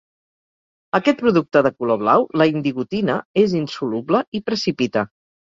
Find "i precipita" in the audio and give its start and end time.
4.41-5.09